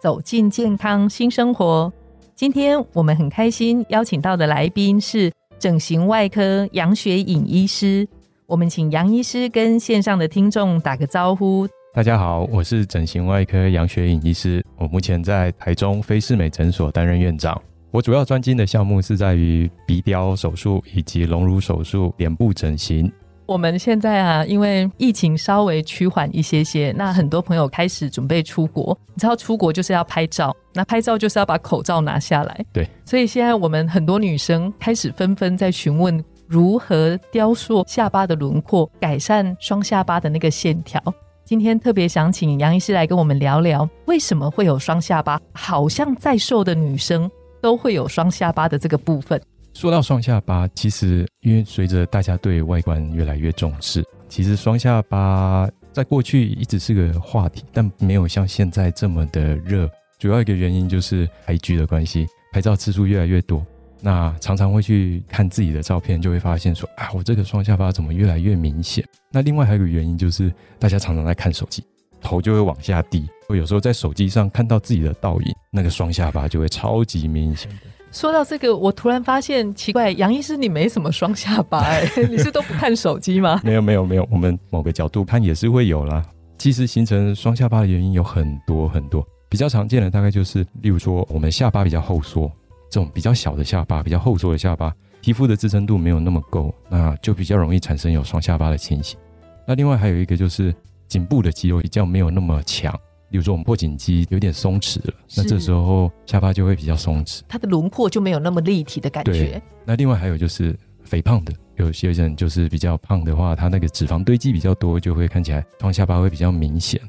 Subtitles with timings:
[0.00, 1.92] 走进健康新生活。
[2.34, 8.06] 今天我们很开心邀请到的来宾是整形外科杨雪颖医师。
[8.46, 11.66] 我们请杨医师跟线上的听众打个招呼。
[11.94, 14.62] 大家好，我是整形外科杨雪颖医师。
[14.76, 17.60] 我目前在台中飞士美诊所担任院长。
[17.90, 23.10] 我主要专精的项目是在于鼻雕手术以及隆乳手术、脸部整形。
[23.46, 28.98] 我们现在啊，因为疫情稍微趋缓一些些，那很多朋友开始准备出国。
[29.14, 32.64] 你知道出国就是要拍照，那拍照就是要把口罩拿下来。
[32.72, 41.00] 对，所以现在我们很多女生开始纷纷在询问如何雕塑下巴的轮廓，改善双下巴的那个线条。
[41.44, 45.40] 今天特别想请杨医师来跟我们聊聊，为什么会有双下巴？
[45.52, 49.40] 好像再瘦的女生都会有双下巴的这个部分。
[49.76, 59.86] 说到双下巴，其实因为随着大家对外观越来越重视，其实双下巴在过去一直是个话题，但没有像现在这么的热。
[60.18, 63.62] 主要一个原因就是 IG 的关系，拍照次数越来越多，
[64.00, 69.04] 那常常会去看自己的照片，就会发现说啊，我这个双下巴怎么越来越明显？
[69.30, 71.84] 那另外还有一个原因就是大家常常在看手机，
[72.22, 77.76] 头就会往下低，我有时候在手机上看到自己的倒影，那个双下巴就会超级明显的。
[78.16, 83.60] 说到这个，我突然发现奇怪，杨医师你没什么双下巴哎， 你是都不看手机吗？
[83.62, 86.24] 没有没有没有，我们某个角度看也是会有啦。
[86.56, 92.50] 其实形成双下巴的原因有很多很多，比较常见的大概就是，例如说我们下巴比较后缩，
[92.90, 99.18] 这种比较小的下巴、比较后缩的下巴，皮肤的支撑度没有那么够，那就比较容易产生有双下巴的情形。
[99.66, 100.74] 那另外还有一个就是
[101.06, 102.98] 颈部的肌肉比较没有那么强。
[103.30, 109.60] 比如说，我们破颈肌有点松弛了，那这时候下巴就会比较松弛，它的轮廓就没有那么立体的感觉。
[109.84, 117.00] 那另外还有就是肥胖的，有些人就是比较胖的话，他那个脂肪堆积比较多，就会看起来双下巴会比较明显。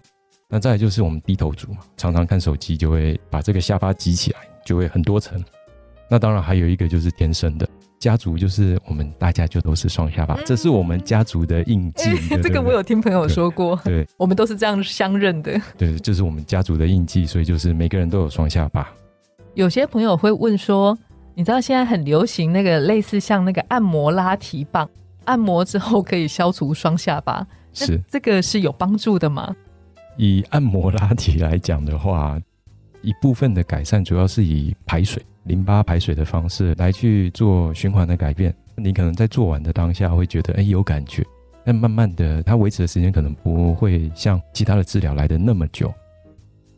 [0.49, 5.43] 那再来就是我们低头族嘛，常常看手机就会把这个下巴挤起来，就会很多层。
[6.09, 7.67] 那当然还有一个就是天生的。
[7.99, 12.09] 家族就是我们大家就都是双下巴，这是我们家族的印记。
[12.41, 15.59] 这个我有听朋友说过，对，我们都是这样相认的。
[15.77, 18.87] 对，这是我们家族的印记，所以就是每个人都有双下巴。
[19.55, 20.97] 有些朋友会问说，
[21.33, 24.87] 你知道现在很流行那个类似像那个按摩拉提棒，
[25.25, 29.55] 按摩之后可以消除双下巴，是这个是有帮助的吗？
[30.17, 32.39] 以按摩拉提来讲的话，
[33.07, 35.23] 一部分的改善主要是以排水。
[35.45, 41.25] 淋巴排水的方式来去做循环的改变，你可能在做完的当下会觉得哎有感觉，
[41.63, 45.89] 但慢慢的它维持的时间可能不会像其他的治疗来的那么久。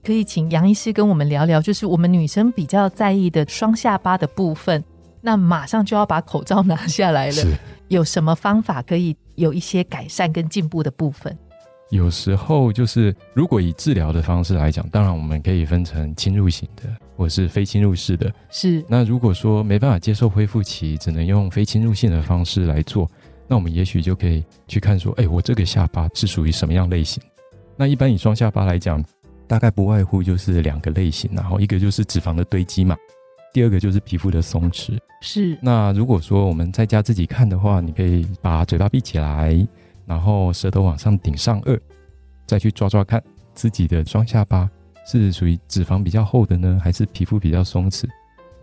[0.04, 4.84] 可以请杨医师跟我们聊聊，就是我们女生比较在意的双下巴的部分，
[5.20, 7.58] 那马上就要把口罩拿下来了，
[7.88, 11.36] 有什么方法可以有一些改善跟进步的部分？
[11.90, 16.84] 有时候就是，如果以治疗的方式来讲，当然我们可以分成侵入型的，
[17.18, 18.32] 或是非侵入式的。
[18.52, 18.84] 是。
[18.88, 23.10] 那如果说没办法接受恢复期，只能用非侵入性的方式来做，
[23.48, 27.24] 那我们也许就可以去看说，哎，我这个下巴是属于什么样类型？
[27.76, 29.04] 那一般以双下巴来讲，
[29.48, 32.96] 大概不外乎就是两个类型，然后一个就是脂肪的堆积嘛，
[33.52, 34.96] 第二个就是皮肤的松弛。
[35.22, 35.58] 是。
[35.60, 39.68] 那如果说我们在家自己看的话，你可以把嘴巴闭起来。
[40.10, 41.80] 然后舌头往上顶上颚，
[42.48, 44.68] 再去抓抓看自己的双下巴
[45.06, 48.10] 是属于脂肪比较厚的呢，还是皮肤比较松弛？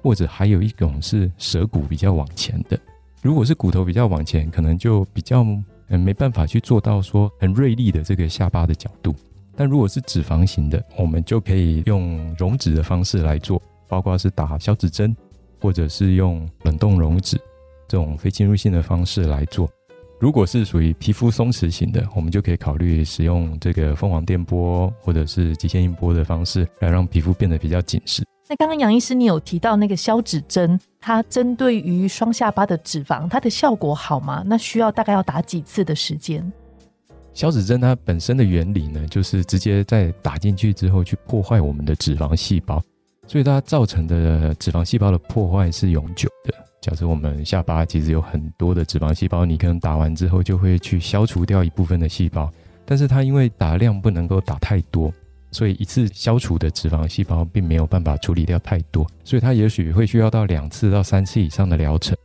[0.02, 2.76] 或者还有一种是舌骨比较往前的。
[3.22, 5.44] 如果是骨头比较往前，可能就比较
[5.88, 9.14] 嗯没办法去做到说很锐利的这个下巴的角度。
[9.54, 15.16] 但如果是脂肪型的，我们就可以用溶脂的方式来做，包括是打消脂针，
[15.60, 17.40] 或者是用冷冻溶脂
[17.86, 19.70] 这种非侵入性的方式来做。
[20.18, 28.24] 如果是属于皮肤松弛型的，我们就可以考虑使用这个凤凰电波或者是极限音波的方式，来让皮肤变得比较紧实。
[28.48, 34.42] 那刚刚杨医师你有提到那个消脂针，它针对于双下巴的脂肪，它的效果好吗？
[34.46, 36.50] 那需要大概要打几次的时间？
[37.34, 42.82] 消脂针它本身的原理呢，就是直接在打进去之后去破坏我们的脂肪细胞，
[43.26, 46.54] 所以它造成的脂肪细胞的破坏是永久的。
[46.86, 52.48] 假设我们下巴其实有很多的脂肪细胞，你可能打完之后就会去消除掉一部分的细胞，
[52.84, 55.12] 但是它因为打量不能够打太多，
[55.50, 62.16] 所以一次消除的脂肪细胞并没有办法处理掉太多，所以它也许会需要到两次到三次以上的疗程。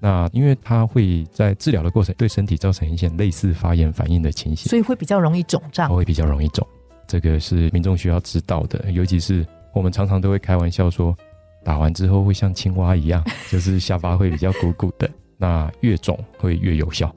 [0.00, 5.94] 那因为它会在治疗的过程对身体造成一些类似发炎反应的情形，所以会比较容易肿胀它。
[5.94, 6.66] 会比较容易肿。
[7.06, 11.16] 这个是民众需要知道的，尤其是我们常常都会开玩笑说，
[11.64, 15.08] 打完之后会像青蛙一样， 就是下巴会比较鼓鼓的。
[15.36, 17.10] 那越肿会越有效，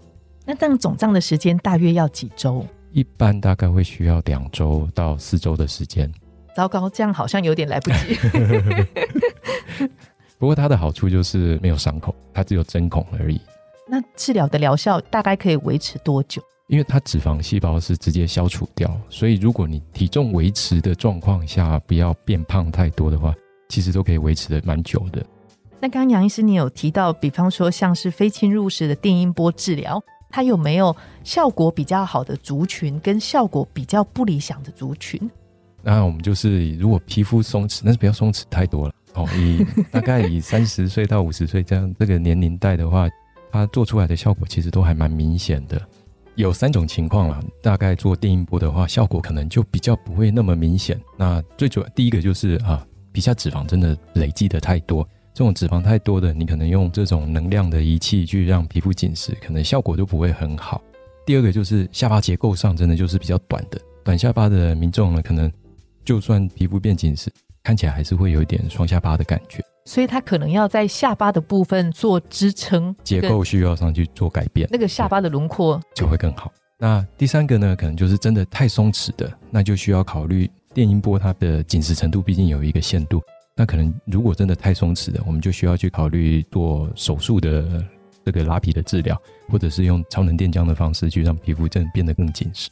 [0.46, 2.66] 那这样肿胀的时间大约要几周？
[2.92, 6.10] 一般大概会需要两周到四周的时间。
[6.56, 8.16] 糟糕，这样好像有点来不及。
[10.40, 13.42] 不过它的好处就是没有伤口，它只有针孔而已。
[13.90, 16.42] 那治疗的疗效大概可以维持多久？
[16.68, 23.34] 因为它脂肪细胞是直接消除掉，所以如果你体重维持的状况下，不要变胖太多的话，
[23.70, 25.26] 其实都可以维持的蛮久的。
[25.80, 35.30] 那刚刚杨医师你有提到，比方说像是非侵入式的电音波治疗，它有没有效果比较好的族群，跟效果比较不理想的族群？
[35.82, 39.28] 那我们就是如果皮肤松弛，但是不要松弛太多了哦。
[39.36, 43.10] 以大概以三十岁到五十岁这样这个年龄带的话，
[43.52, 45.82] 它做出来的效果其实都还蛮明显的。
[46.36, 50.98] 有三种情况啦，大概做电音波的话，效果可能就比较不会那么明显。
[51.18, 60.82] 那最主要第一个就是啊，皮下脂肪真的累积的太多，这种脂肪太多的，你可能用这种能量的仪器去让皮肤紧实，可能效果都不会很好。
[61.26, 65.50] 第二个就是下巴结构上真的就是比较短的，短下巴的民众呢，可能
[66.04, 67.32] 就算皮肤变紧实，
[67.64, 74.68] 看起来还是会有一点双下巴的感觉，所以它可能要在下巴的部分做支撑，结构需要上去做改变。
[74.72, 76.52] 那个下巴的轮廓就会更好。
[76.78, 83.22] 那第三个呢，可能就是真的太松弛的，那就需要考虑电音波它的紧实程度，毕竟有一个限度。
[83.56, 87.86] 那可能如果真的太松弛的，我们就需要去考虑做手术的
[88.26, 89.16] 这个拉皮的治疗，
[89.48, 92.70] 或者是用超能电浆的方式去让皮肤真的变得更紧实。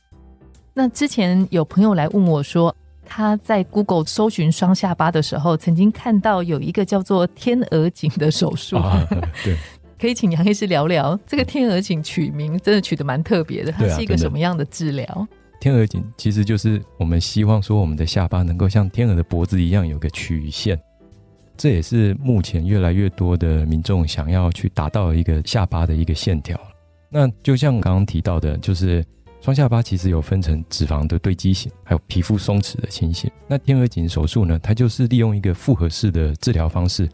[0.73, 2.75] 那之前有朋友来问我说，
[3.05, 9.05] 他在 Google 搜寻双下巴的时候，曾经看到有一个叫做天鹅颈的手术，啊，
[9.43, 9.55] 对，
[9.99, 15.27] 可以请杨医师聊聊这个天鹅颈取名，真的取得蛮特别的，它是一个什么样的治疗？
[15.61, 20.77] 天鹅颈其实就是我们希望说我们的下巴能够像天鹅的脖子一样有个曲线，
[21.55, 26.59] 这也是目前越来越多的民众想要去达到一个下巴的一个线条。
[27.11, 29.05] 那就像刚刚提到的，就是
[29.39, 33.29] 双下巴其实有分成脂肪的堆积型，还有皮肤松弛的情形。
[33.47, 37.07] 那天鹅颈手术呢，它就是利用一个复合式的治疗方式，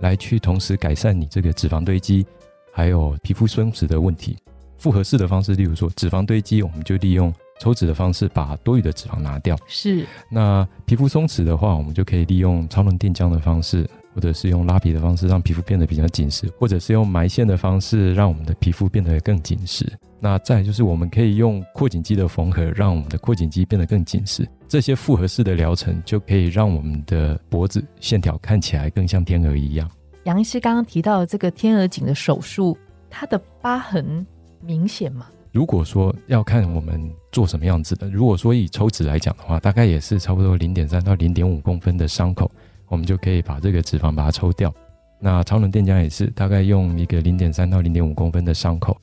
[0.00, 2.26] 来去同时改善你这个脂肪堆积，
[2.70, 4.36] 还有皮肤松弛的问题。
[4.76, 7.32] 复合式的方式，例如说脂肪堆积，我们就利用
[7.64, 9.56] 抽脂的方式把多余的脂肪拿掉。
[9.66, 19.90] 是那皮肤松弛的话，我们就可以利用超能电浆的方式，或者是用拉皮的方式，让皮肤变得比较紧实，或者是用埋线的方式，让我们的皮肤变得更紧实。
[20.20, 24.46] 那再就是我们可以用扩颈肌的缝合，让我们的扩颈肌变得更紧实。
[24.68, 29.90] 这些复合式的疗程就可以让我们的脖子线条看起来更像天鹅一样。
[30.24, 32.76] 杨医师刚刚提到的这个天鹅颈的手术，
[33.08, 34.26] 它的疤痕
[34.60, 35.26] 明显吗？
[35.54, 42.50] 如果说要看我们做什么样子的，如果说以抽脂来讲的话，大概也是差不多零点三到零点五公分的伤口，
[42.88, 44.74] 我们就可以把这个脂肪把它抽掉。
[45.20, 49.00] 那超能电浆也是大概用一个零点三到零点五公分的伤口。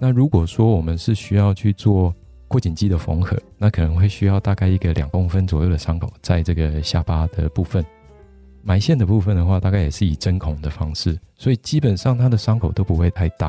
[0.00, 2.12] 那如果说我们是需要去做
[2.48, 7.84] 扩颈肌的缝合，那可能会需要大概一个两公分左右的伤口，在这个下巴的部分。
[8.64, 13.48] 埋线的部分的话，大概也是以针孔的方式，所以基本上它的伤口都不会太大。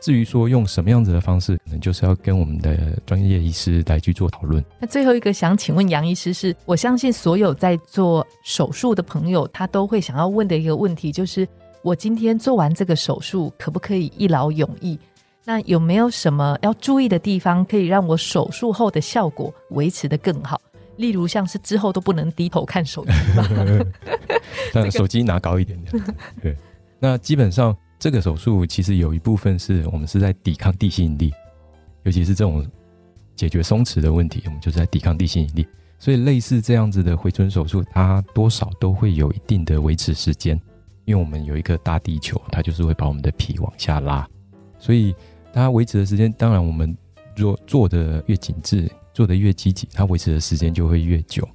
[0.00, 4.64] 至于说用什么样子的方式，可能就是要跟我们的专业医师来去做讨论。
[4.80, 11.46] 那最后一个想请问杨医师是，我相信所有在做手术的朋友，他都会想要问的一个问题，就是
[11.82, 14.98] 我今天做完这个手术，可不可以一劳永逸？
[15.44, 20.60] 那有没有什么要注意的地方，可以让我手术后的效果维持的更好？
[20.96, 23.48] 例如像是之后都不能低头看手机吧？
[24.72, 26.04] 但手机拿高一点点。
[26.42, 26.56] 对，
[26.98, 31.32] 那基本上这个手术其实有一部分是我们是在抵抗地心引力，
[32.02, 32.66] 尤其是这种
[33.36, 35.66] 解决松弛的问题，我们就是在抵抗地心引力。
[35.98, 40.58] 所以类似这样子的回春手术，它多少都会有一定的维持时间，
[41.04, 44.26] 因为我们有一颗大地球，它就是会把我们的皮往下拉，
[44.78, 45.14] 所以
[45.52, 46.96] 它维持的时间，当然我们
[47.36, 51.46] 若做的越紧致，做的越积极，它维持的时间就会越久。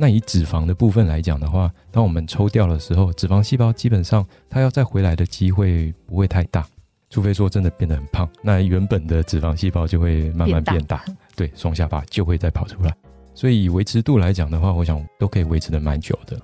[0.00, 6.66] 那以脂肪的部分来讲的话，当我们抽掉的时候，脂肪细胞基本上它要再回来的机会不会太大，
[7.10, 11.04] 除非说真的变得很胖，那原本的脂肪细胞就会慢慢变大，
[11.36, 12.96] 对，双下巴就会再跑出来。
[13.34, 16.40] 所以以维持度来讲的话，我想都可以维持的蛮久的。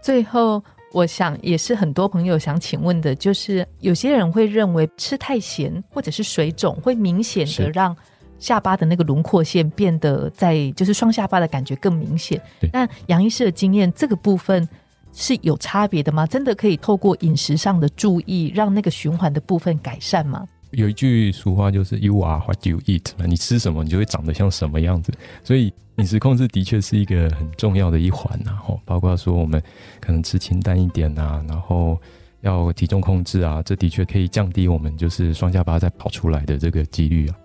[0.00, 7.96] 最后，我想也是很多朋友想请问的，就是有些人会认为吃太咸或者是水肿会明显的让
[8.44, 12.38] 下巴的那个轮廓线变得在就是双下巴的感觉更明显。
[12.70, 14.68] 那杨医师的经验，这个部分
[15.14, 16.26] 是有差别的吗？
[16.26, 20.46] 真的可以透过饮食上的注意，让那个循环的部分改善吗？
[20.72, 25.10] 有一句俗话就是 “You are what you eat”，你吃什么，你就会长得像什么样子。
[25.42, 29.62] 所以饮食控制的确是一个很重要的一环然后，包括说我们
[30.00, 31.98] 可能吃清淡一点啊，然后
[32.42, 37.36] 要体重控制啊，这的确可以降低我们就是双下巴再跑出来的这个几率啊。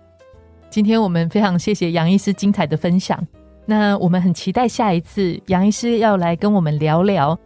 [0.70, 3.20] 今天我们非常谢谢杨医师精彩的分享。
[3.66, 7.36] 那我们很期待下一次杨医师要来跟我们聊聊，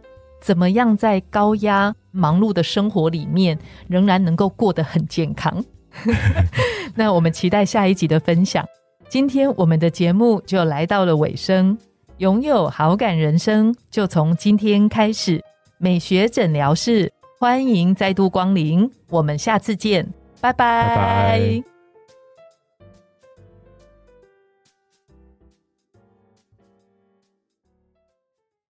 [0.41, 5.63] 怎么样在高压忙碌的生活里面，仍然能够过得很健康。
[6.93, 8.63] 那我们期待下一集的分享。
[9.09, 11.77] 今天我们的节目就来到了尾声，
[12.17, 15.41] 拥有好感人生就从今天开始。
[15.77, 20.07] 美学诊疗室欢迎再度光临，我们下次见，
[20.39, 21.74] 拜拜。